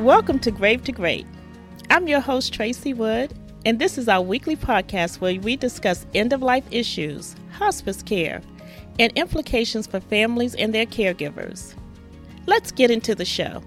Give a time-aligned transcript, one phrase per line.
[0.00, 1.26] Welcome to Grave to Great.
[1.90, 3.34] I'm your host, Tracy Wood,
[3.66, 8.40] and this is our weekly podcast where we discuss end of life issues, hospice care,
[8.98, 11.74] and implications for families and their caregivers.
[12.46, 13.62] Let's get into the show.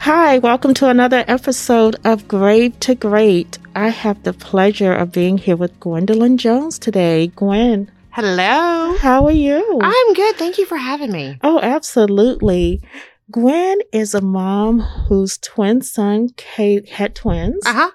[0.00, 3.60] Hi, welcome to another episode of Grave to Great.
[3.76, 7.28] I have the pleasure of being here with Gwendolyn Jones today.
[7.28, 8.96] Gwen, Hello.
[8.98, 9.78] how are you?
[9.80, 10.34] I'm good.
[10.36, 11.38] Thank you for having me.
[11.44, 12.82] Oh, absolutely.
[13.30, 17.90] Gwen is a mom whose twin son Kate had twins, Uh huh.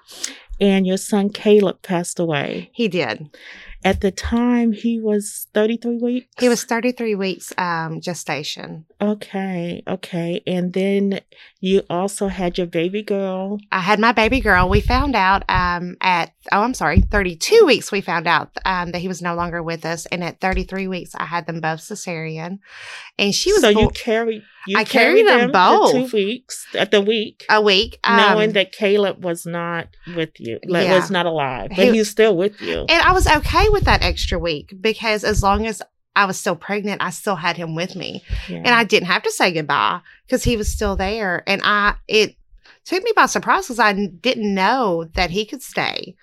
[0.60, 2.70] and your son Caleb passed away.
[2.74, 3.30] He did.
[3.82, 6.26] At the time, he was 33 weeks.
[6.38, 8.84] He was 33 weeks um, gestation.
[9.00, 10.42] Okay, okay.
[10.46, 11.20] And then
[11.60, 13.58] you also had your baby girl.
[13.72, 14.68] I had my baby girl.
[14.68, 18.98] We found out um, at, oh, I'm sorry, 32 weeks, we found out um, that
[18.98, 20.04] he was no longer with us.
[20.06, 22.58] And at 33 weeks, I had them both cesarean.
[23.18, 25.92] And she was so bo- you carried you I carried them the both.
[26.10, 27.98] two weeks at the week, a week.
[28.04, 30.96] um, knowing that Caleb was not with you, like, Yeah.
[30.96, 32.80] was not alive, but He- he was still with you.
[32.80, 35.82] And I was okay with that extra week because as long as
[36.16, 38.22] I was still pregnant, I still had him with me.
[38.48, 38.58] Yeah.
[38.58, 41.42] and I didn't have to say goodbye because he was still there.
[41.46, 42.36] And I, it
[42.84, 46.16] took me by surprise because I didn't know that he could stay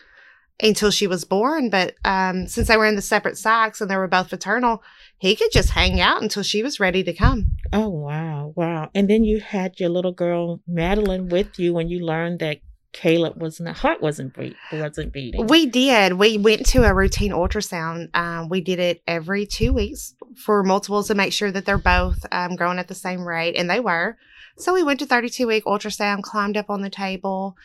[0.61, 1.69] until she was born.
[1.69, 4.83] But um, since they were in the separate sacs and they were both maternal,
[5.17, 7.57] he could just hang out until she was ready to come.
[7.73, 8.89] Oh wow, wow!
[8.93, 12.59] And then you had your little girl Madeline with you when you learned that
[12.97, 15.45] Caleb was not heart wasn't beat, wasn't beating.
[15.45, 16.13] We did.
[16.13, 18.15] We went to a routine ultrasound.
[18.15, 22.25] Um, we did it every two weeks for multiples to make sure that they're both
[22.31, 24.17] um, growing at the same rate, and they were.
[24.57, 27.55] So we went to 32 week ultrasound, climbed up on the table.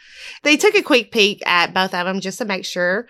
[0.43, 3.07] They took a quick peek at both of them just to make sure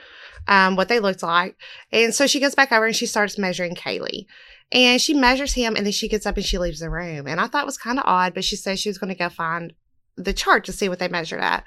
[0.47, 1.57] um, what they looked like.
[1.91, 4.27] And so she goes back over and she starts measuring Kaylee.
[4.71, 7.27] And she measures him and then she gets up and she leaves the room.
[7.27, 9.19] And I thought it was kind of odd, but she says she was going to
[9.19, 9.73] go find
[10.17, 11.65] the chart to see what they measured at.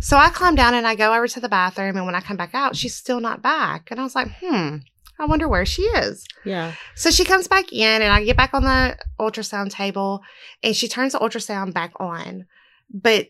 [0.00, 1.96] So I climb down and I go over to the bathroom.
[1.96, 3.90] And when I come back out, she's still not back.
[3.90, 4.76] And I was like, hmm,
[5.18, 6.26] I wonder where she is.
[6.44, 10.22] yeah, So she comes back in and I get back on the ultrasound table
[10.62, 12.46] and she turns the ultrasound back on.
[12.92, 13.28] But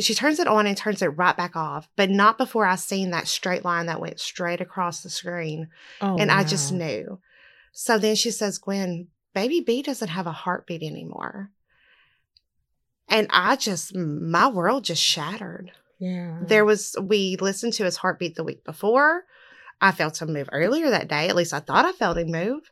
[0.00, 3.10] she turns it on and turns it right back off, but not before I seen
[3.10, 5.68] that straight line that went straight across the screen.
[6.00, 7.18] oh, and I just knew.
[7.72, 11.50] So then she says, Gwen, baby B doesn't have a heartbeat anymore.
[13.08, 15.72] And I just, my world just shattered.
[15.98, 19.24] Yeah, There was, we listened to his heartbeat the week before.
[19.80, 21.28] I felt him move earlier that day.
[21.28, 22.70] At least I thought I felt him move.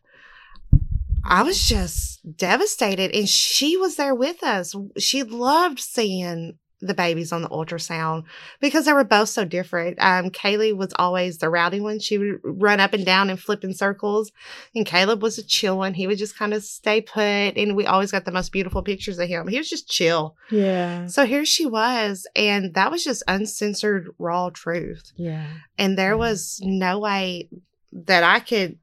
[1.25, 3.15] I was just devastated.
[3.15, 4.75] And she was there with us.
[4.99, 8.25] She loved seeing the babies on the ultrasound
[8.61, 9.97] because they were both so different.
[9.99, 11.99] Um, Kaylee was always the rowdy one.
[11.99, 14.31] She would run up and down and flip in circles.
[14.75, 15.95] And Caleb was a chill one.
[15.95, 17.23] He would just kind of stay put.
[17.57, 19.49] And we always got the most beautiful pictures of him.
[19.49, 20.37] He was just chill.
[20.51, 25.13] yeah, So here she was, and that was just uncensored, raw truth.
[25.17, 25.47] yeah.
[25.79, 26.15] And there Yeah.
[26.17, 27.49] was no way
[27.93, 28.79] that I could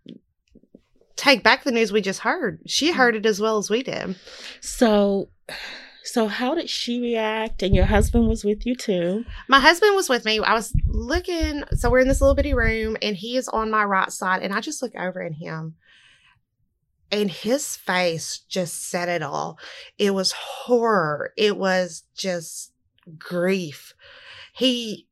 [1.16, 2.59] take back the news we just heard.
[2.66, 4.16] She heard it as well as we did.
[4.62, 5.30] So,
[6.03, 7.64] so how did she react?
[7.64, 9.24] And your husband was with you too.
[9.47, 10.40] My husband was with me.
[10.40, 13.84] I was looking, so we're in this little bitty room, and he is on my
[13.86, 15.75] right side, and I just look over at him.
[17.12, 19.58] And his face just said it all.
[19.97, 21.31] It was horror.
[21.38, 22.74] It was just
[23.18, 23.94] grief.
[24.53, 25.08] He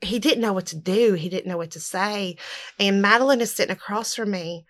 [0.00, 1.14] he didn't know what to do.
[1.14, 2.36] He didn't know what to say.
[2.78, 4.66] And Madeline is sitting across from me.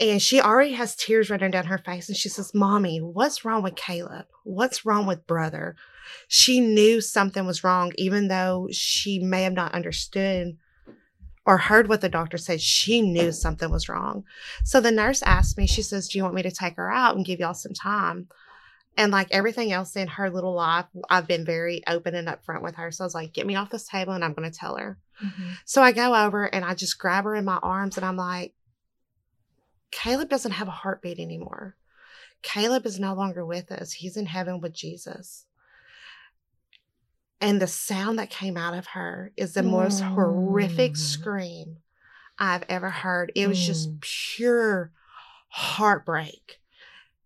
[0.00, 2.08] And she already has tears running down her face.
[2.08, 4.26] And she says, Mommy, what's wrong with Caleb?
[4.44, 5.76] What's wrong with brother?
[6.26, 10.56] She knew something was wrong, even though she may have not understood
[11.44, 12.60] or heard what the doctor said.
[12.62, 14.24] She knew something was wrong.
[14.64, 17.16] So the nurse asked me, she says, Do you want me to take her out
[17.16, 18.28] and give y'all some time?
[18.96, 22.74] And like everything else in her little life, I've been very open and upfront with
[22.76, 22.90] her.
[22.90, 24.98] So I was like, Get me off this table and I'm going to tell her.
[25.22, 25.50] Mm-hmm.
[25.66, 28.54] So I go over and I just grab her in my arms and I'm like,
[29.90, 31.76] Caleb doesn't have a heartbeat anymore.
[32.42, 33.92] Caleb is no longer with us.
[33.92, 35.46] He's in heaven with Jesus.
[37.40, 40.98] And the sound that came out of her is the most horrific Mm.
[40.98, 41.76] scream
[42.38, 43.32] I've ever heard.
[43.34, 44.00] It was just Mm.
[44.00, 44.92] pure
[45.48, 46.60] heartbreak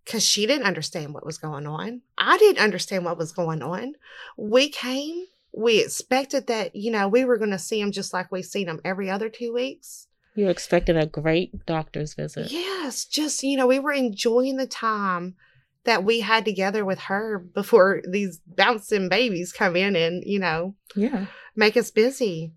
[0.04, 2.02] because she didn't understand what was going on.
[2.18, 3.94] I didn't understand what was going on.
[4.36, 8.30] We came, we expected that, you know, we were going to see him just like
[8.30, 10.08] we've seen him every other two weeks.
[10.34, 12.50] You expected a great doctor's visit.
[12.50, 15.36] Yes, just, you know, we were enjoying the time
[15.84, 20.74] that we had together with her before these bouncing babies come in and, you know,
[20.96, 21.26] Yeah.
[21.54, 22.52] make us busy.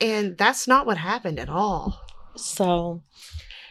[0.00, 2.00] And that's not what happened at all.
[2.36, 3.02] So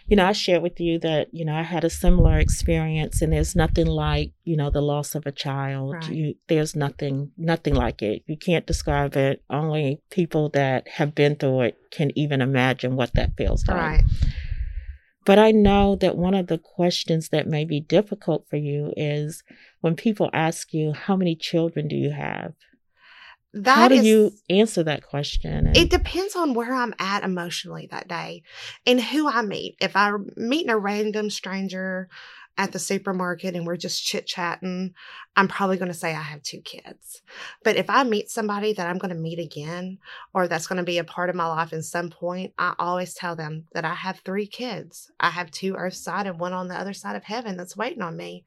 [0.09, 3.31] you know, I shared with you that, you know, I had a similar experience and
[3.31, 5.93] there's nothing like, you know, the loss of a child.
[5.93, 6.09] Right.
[6.09, 8.23] You, there's nothing, nothing like it.
[8.25, 9.43] You can't describe it.
[9.51, 13.77] Only people that have been through it can even imagine what that feels like.
[13.77, 14.03] Right.
[15.25, 19.43] But I know that one of the questions that may be difficult for you is
[19.81, 22.53] when people ask you, how many children do you have?
[23.53, 25.67] That how do is- you answer that question?
[25.67, 28.43] And- It depends on where I'm at emotionally that day
[28.85, 29.75] and who I meet.
[29.81, 32.09] If I'm meeting a random stranger
[32.57, 34.93] at the supermarket and we're just chit chatting,
[35.35, 37.21] I'm probably going to say I have two kids.
[37.63, 39.99] But if I meet somebody that I'm going to meet again
[40.33, 43.13] or that's going to be a part of my life at some point, I always
[43.13, 45.09] tell them that I have three kids.
[45.19, 48.01] I have two earth side and one on the other side of heaven that's waiting
[48.01, 48.45] on me.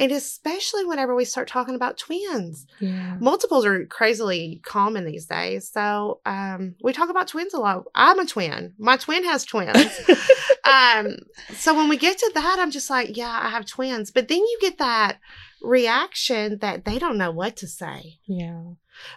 [0.00, 3.18] And especially whenever we start talking about twins yeah.
[3.20, 5.68] multiples are crazily common these days.
[5.68, 7.84] So um, we talk about twins a lot.
[7.94, 8.72] I'm a twin.
[8.78, 9.76] My twin has twins.
[10.64, 11.18] um,
[11.52, 14.10] so when we get to that, I'm just like, yeah, I have twins.
[14.10, 15.18] But then you get that
[15.62, 18.18] reaction that they don't know what to say.
[18.26, 18.62] yeah.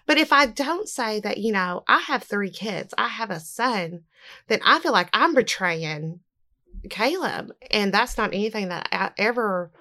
[0.06, 3.40] But if I don't say that, you know, I have three kids, I have a
[3.40, 4.04] son,
[4.48, 6.22] then I feel like I'm betraying
[6.90, 7.54] Caleb.
[7.72, 9.72] And that's not anything that I ever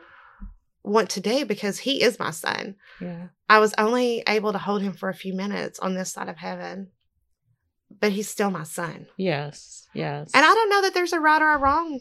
[0.85, 2.77] want to do because he is my son.
[3.01, 3.29] Yeah.
[3.49, 6.37] I was only able to hold him for a few minutes on this side of
[6.39, 6.89] heaven,
[8.01, 9.07] but he's still my son.
[9.17, 9.87] Yes.
[9.95, 10.31] Yes.
[10.35, 12.01] And I don't know that there's a right or a wrong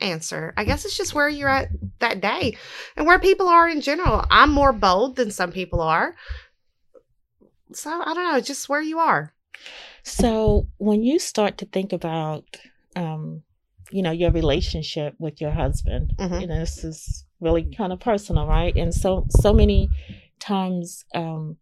[0.00, 0.52] answer.
[0.56, 1.68] I guess it's just where you're at
[2.00, 2.56] that day
[2.96, 4.24] and where people are in general.
[4.30, 6.14] I'm more bold than some people are.
[7.72, 9.32] So I don't know, just where you are.
[10.02, 12.44] So when you start to think about,
[12.94, 13.42] um,
[13.90, 16.40] you know, your relationship with your husband, Mhm.
[16.42, 18.74] you know, this is really kind of personal, right?
[18.76, 19.88] And so, so many
[20.38, 21.56] times, um,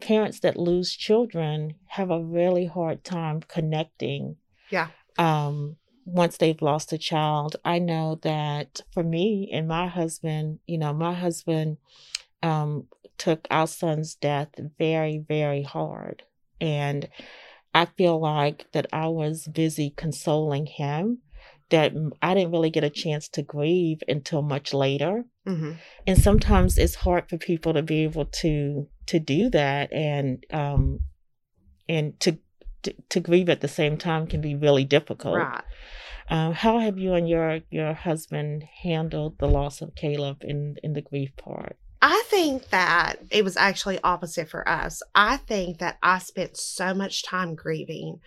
[0.00, 4.36] parents that lose children have a really hard time connecting.
[4.70, 4.88] Yeah.
[5.18, 10.78] Um, once they've lost a child, I know that for me and my husband, you
[10.78, 11.78] know, my husband,
[12.42, 12.86] um,
[13.18, 14.48] took our son's death
[14.78, 16.22] very, very hard.
[16.60, 17.08] And
[17.74, 21.18] I feel like that I was busy consoling him,
[21.70, 21.92] that
[22.22, 25.24] I didn't really get a chance to grieve until much later.
[25.46, 25.72] hmm
[26.06, 31.00] And sometimes it's hard for people to be able to to do that and um
[31.88, 32.38] and to
[32.82, 35.36] to, to grieve at the same time can be really difficult.
[35.36, 35.64] Right.
[36.30, 40.92] Um, how have you and your your husband handled the loss of Caleb in in
[40.92, 41.76] the grief part?
[42.00, 45.02] I think that it was actually opposite for us.
[45.16, 48.20] I think that I spent so much time grieving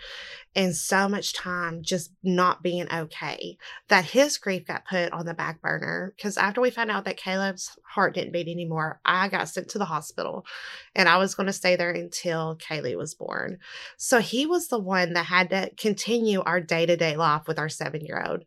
[0.53, 3.57] and so much time just not being okay
[3.87, 6.13] that his grief got put on the back burner.
[6.17, 9.77] Because after we found out that Caleb's heart didn't beat anymore, I got sent to
[9.77, 10.45] the hospital
[10.93, 13.59] and I was going to stay there until Kaylee was born.
[13.95, 17.57] So he was the one that had to continue our day to day life with
[17.57, 18.43] our seven year old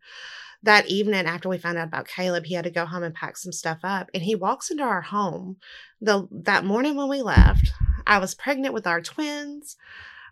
[0.65, 3.37] that evening after we found out about Caleb, he had to go home and pack
[3.37, 4.11] some stuff up.
[4.15, 5.57] And he walks into our home
[6.01, 7.71] the that morning when we left.
[8.07, 9.77] I was pregnant with our twins.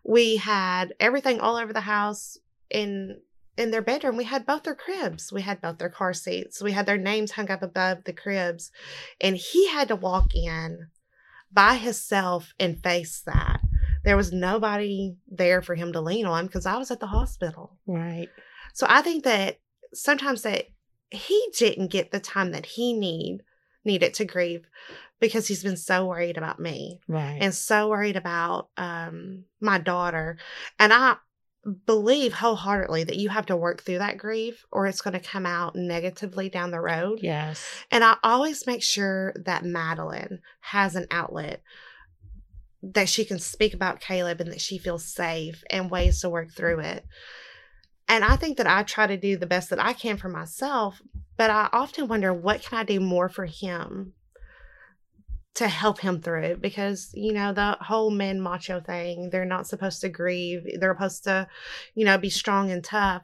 [0.05, 2.39] We had everything all over the house
[2.71, 3.21] in
[3.59, 4.17] in their bedroom.
[4.17, 5.31] We had both their cribs.
[5.31, 6.63] We had both their car seats.
[6.63, 8.71] We had their names hung up above the cribs.
[9.21, 10.89] And he had to walk in
[11.53, 13.61] by himself and face that.
[14.05, 17.77] There was nobody there for him to lean on because I was at the hospital.
[17.87, 18.29] Right.
[18.73, 19.59] So I think that
[19.95, 20.67] sometimes that
[21.11, 23.43] he didn't get the time that he need
[23.85, 24.67] needed to grieve
[25.21, 27.39] because he's been so worried about me Right.
[27.41, 30.39] and so worried about um my daughter
[30.79, 31.17] and I
[31.87, 35.47] believe wholeheartedly that you have to work through that grief or it's going to come
[35.47, 37.21] out negatively down the road.
[37.23, 37.65] yes.
[37.89, 41.63] And I always make sure that Madeline has an outlet
[42.83, 46.51] that she can speak about Caleb and that she feels safe and ways to work
[46.53, 47.05] through it.
[48.09, 51.01] And I think that I try to do the best that I can for myself,
[51.37, 54.13] but I often wonder what can I do more for him
[55.55, 59.67] to help him through it because you know the whole men macho thing they're not
[59.67, 61.47] supposed to grieve they're supposed to
[61.95, 63.23] you know be strong and tough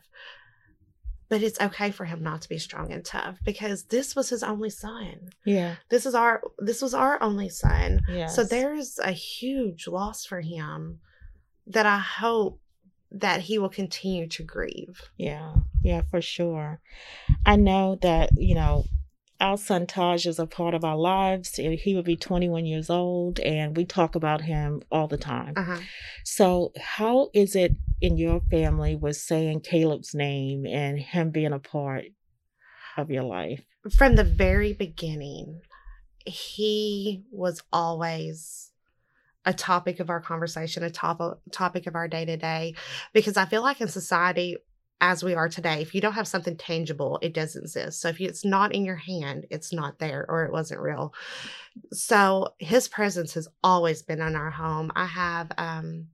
[1.30, 4.42] but it's okay for him not to be strong and tough because this was his
[4.42, 5.76] only son Yeah.
[5.88, 8.36] this is our this was our only son Yes.
[8.36, 11.00] so there's a huge loss for him
[11.66, 12.60] that i hope
[13.10, 16.80] that he will continue to grieve Yeah, yeah, for sure.
[17.46, 18.84] I know that, you know,
[19.40, 21.54] our son Taj is a part of our lives.
[21.56, 25.54] He will be 21 years old, and we talk about him all the time.
[25.56, 25.80] uh-huh
[26.24, 31.58] So, how is it in your family with saying Caleb's name and him being a
[31.58, 32.06] part
[32.96, 33.62] of your life?
[33.96, 35.60] from the very beginning,
[36.26, 38.72] he was always
[39.48, 42.74] a topic of our conversation, a top topic of our day to day,
[43.14, 44.58] because I feel like in society,
[45.00, 45.80] as we are today.
[45.80, 48.00] If you don't have something tangible, it doesn't exist.
[48.00, 51.14] So if it's not in your hand, it's not there or it wasn't real.
[51.92, 54.90] So his presence has always been in our home.
[54.94, 56.08] I have um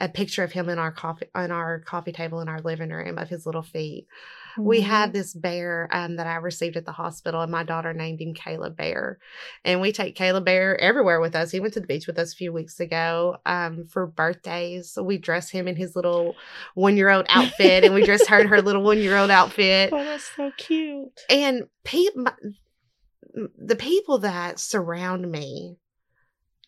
[0.00, 3.16] a picture of him in our coffee on our coffee table in our living room
[3.16, 4.06] of his little feet.
[4.52, 4.64] Mm-hmm.
[4.64, 8.20] We had this bear um, that I received at the hospital, and my daughter named
[8.20, 9.18] him Caleb Bear.
[9.64, 11.50] And we take Caleb Bear everywhere with us.
[11.50, 14.90] He went to the beach with us a few weeks ago um, for birthdays.
[14.90, 16.36] So we dress him in his little
[16.74, 19.90] one year old outfit, and we dressed her in her little one year old outfit.
[19.92, 21.20] Oh, that's so cute.
[21.28, 22.26] And people,
[23.58, 25.76] the people that surround me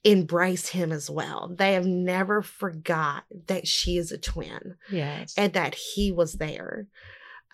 [0.05, 1.55] embrace him as well.
[1.57, 4.77] They have never forgot that she is a twin.
[4.91, 5.35] Yes.
[5.37, 6.87] And that he was there.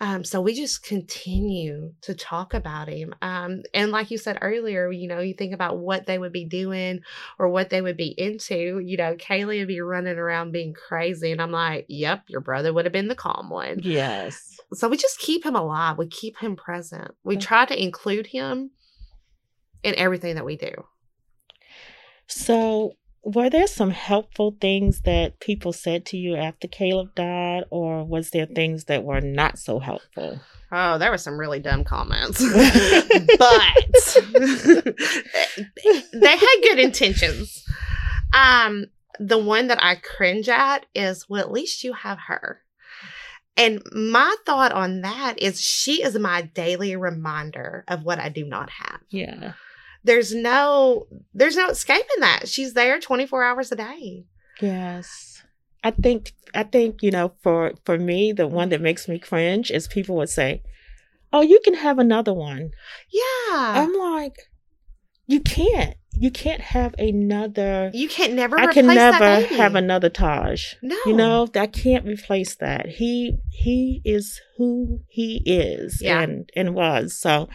[0.01, 3.13] Um, so we just continue to talk about him.
[3.21, 6.45] Um, and like you said earlier, you know, you think about what they would be
[6.45, 7.01] doing
[7.37, 8.79] or what they would be into.
[8.79, 11.31] You know, Kaylee would be running around being crazy.
[11.31, 13.79] And I'm like, yep, your brother would have been the calm one.
[13.83, 14.57] Yes.
[14.73, 15.97] So we just keep him alive.
[15.97, 17.11] We keep him present.
[17.23, 18.71] We try to include him
[19.83, 20.71] in everything that we do.
[22.27, 28.03] So, were there some helpful things that people said to you after Caleb died, or
[28.03, 30.39] was there things that were not so helpful?
[30.71, 33.73] Oh, there were some really dumb comments, but
[36.13, 37.65] they had good intentions.
[38.33, 38.85] Um,
[39.19, 42.61] the one that I cringe at is, well, at least you have her.
[43.57, 48.45] And my thought on that is she is my daily reminder of what I do
[48.45, 49.01] not have.
[49.09, 49.53] Yeah
[50.03, 52.47] there's no there's no escaping that.
[52.47, 54.25] She's there 24 hours a day.
[54.61, 55.43] Yes.
[55.83, 59.71] I think I think, you know, for for me, the one that makes me cringe
[59.71, 60.61] is people would say,
[61.31, 62.71] "Oh, you can have another one."
[63.11, 63.55] Yeah.
[63.55, 64.49] I'm like,
[65.27, 65.95] you can't.
[66.21, 67.91] You can't have another.
[67.93, 68.59] You can't never.
[68.59, 70.73] I can never have another Taj.
[70.81, 72.87] No, you know that can't replace that.
[72.87, 76.19] He he is who he is yeah.
[76.19, 77.15] and and was.
[77.15, 77.47] So,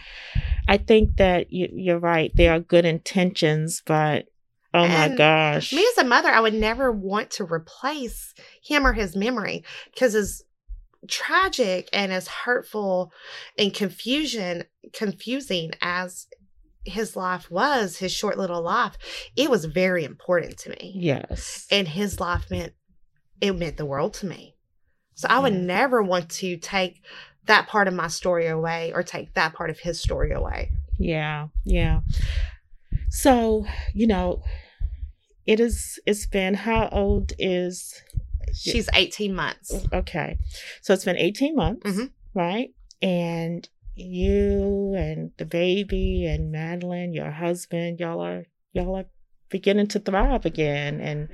[0.67, 2.31] I think that you, you're right.
[2.33, 4.25] There are good intentions, but
[4.73, 8.87] oh and my gosh, me as a mother, I would never want to replace him
[8.87, 10.41] or his memory because as
[11.07, 13.11] tragic and as hurtful
[13.59, 16.25] and confusion confusing as
[16.85, 18.97] his life was, his short little life,
[19.35, 20.93] it was very important to me.
[20.95, 21.67] Yes.
[21.71, 22.73] And his life meant
[23.41, 24.55] it meant the world to me.
[25.15, 27.01] So I would never want to take
[27.45, 30.71] that part of my story away or take that part of his story away.
[30.97, 31.47] Yeah.
[31.63, 32.01] Yeah.
[33.09, 34.41] So, you know,
[35.45, 38.01] it is it's been how old is
[38.53, 39.73] she's 18 months.
[39.93, 40.37] Okay.
[40.81, 42.39] So it's been 18 months, mm-hmm.
[42.39, 42.73] right?
[43.01, 49.05] And you and the baby and Madeline, your husband, y'all are y'all are
[49.49, 51.29] beginning to thrive again and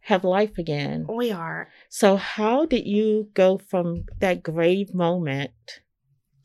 [0.00, 1.06] have life again.
[1.08, 1.68] We are.
[1.88, 5.50] So how did you go from that grave moment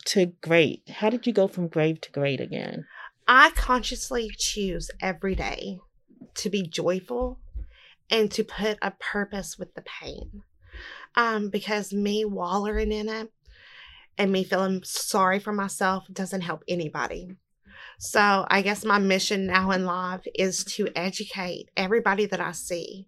[0.06, 0.90] to great?
[0.90, 2.86] How did you go from grave to great again?
[3.28, 5.78] I consciously choose every day
[6.36, 7.40] to be joyful
[8.10, 10.44] and to put a purpose with the pain.
[11.16, 13.32] Um, because me wallowing in it
[14.18, 17.36] and me feeling sorry for myself doesn't help anybody.
[18.00, 23.08] So I guess my mission now in life is to educate everybody that I see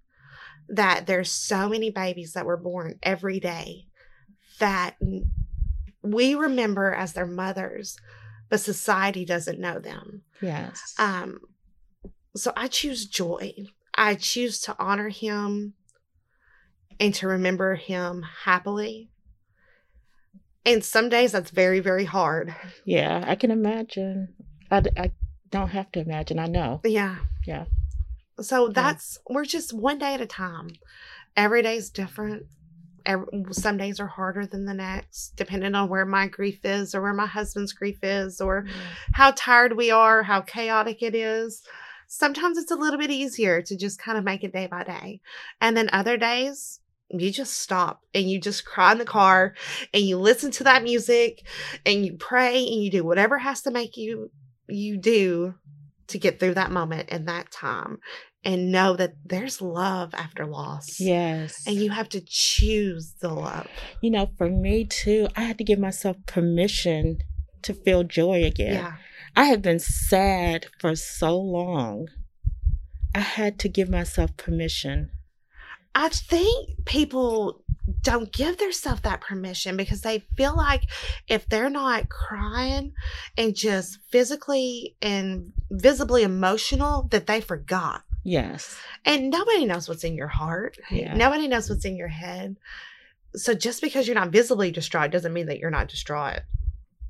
[0.69, 3.87] that there's so many babies that were born every day
[4.59, 4.95] that
[6.01, 7.97] we remember as their mothers,
[8.49, 10.21] but society doesn't know them.
[10.41, 10.93] Yes.
[10.97, 11.39] Um
[12.35, 13.53] so I choose joy.
[13.95, 15.73] I choose to honor him
[16.99, 19.09] and to remember him happily
[20.65, 22.55] and some days that's very, very hard.
[22.85, 24.33] Yeah, I can imagine.
[24.71, 25.11] I, I
[25.49, 26.39] don't have to imagine.
[26.39, 26.81] I know.
[26.83, 27.17] Yeah.
[27.45, 27.65] Yeah.
[28.41, 29.35] So that's, yeah.
[29.35, 30.69] we're just one day at a time.
[31.35, 32.45] Every day is different.
[33.05, 37.01] Every, some days are harder than the next, depending on where my grief is or
[37.01, 38.79] where my husband's grief is or mm-hmm.
[39.13, 41.61] how tired we are, how chaotic it is.
[42.07, 45.19] Sometimes it's a little bit easier to just kind of make it day by day.
[45.59, 46.79] And then other days,
[47.21, 49.53] you just stop and you just cry in the car
[49.93, 51.45] and you listen to that music
[51.85, 54.31] and you pray and you do whatever has to make you
[54.67, 55.55] you do
[56.07, 57.97] to get through that moment and that time
[58.45, 60.99] and know that there's love after loss.
[60.99, 61.63] Yes.
[61.65, 63.67] And you have to choose the love.
[64.01, 67.19] You know, for me too, I had to give myself permission
[67.61, 68.73] to feel joy again.
[68.73, 68.93] Yeah.
[69.35, 72.07] I have been sad for so long.
[73.15, 75.11] I had to give myself permission
[75.95, 77.63] I think people
[78.01, 80.83] don't give themselves that permission because they feel like
[81.27, 82.93] if they're not crying
[83.37, 88.03] and just physically and visibly emotional, that they forgot.
[88.23, 88.77] Yes.
[89.05, 90.77] And nobody knows what's in your heart.
[90.89, 91.13] Yeah.
[91.13, 92.55] Nobody knows what's in your head.
[93.35, 96.41] so just because you're not visibly distraught doesn't mean that you're not distraught.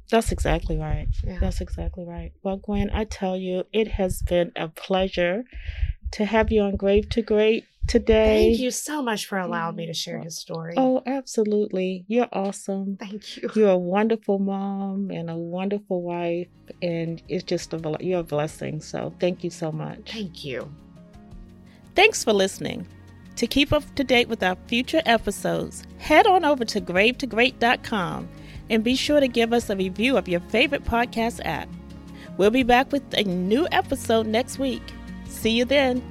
[0.09, 1.07] That's exactly right.
[1.23, 1.39] Yeah.
[1.39, 2.31] That's exactly right.
[2.43, 5.43] Well, Gwen, I tell you, it has been a pleasure
[6.11, 8.49] to have you on Grave to Great today.
[8.49, 10.73] Thank you so much for allowing me to share his story.
[10.77, 12.05] Oh, absolutely.
[12.07, 12.97] You're awesome.
[12.97, 13.49] Thank you.
[13.55, 16.47] You're a wonderful mom and a wonderful wife,
[16.81, 18.81] and it's just a you're a blessing.
[18.81, 20.11] So thank you so much.
[20.11, 20.71] Thank you.
[21.95, 22.87] Thanks for listening.
[23.37, 28.29] To keep up to date with our future episodes, head on over to gravetogreat.com
[28.69, 31.67] and be sure to give us a review of your favorite podcast app.
[32.37, 34.83] We'll be back with a new episode next week.
[35.27, 36.01] See you then.